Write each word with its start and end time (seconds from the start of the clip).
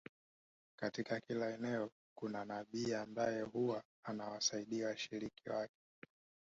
Katika 0.79 1.19
kila 1.19 1.49
eneo 1.53 1.89
kuna 2.17 2.45
nabii 2.45 2.93
ambaye 2.93 3.41
huwa 3.41 3.83
anawasaidia 4.03 4.87
washiriki 4.87 5.49
wake 5.49 5.81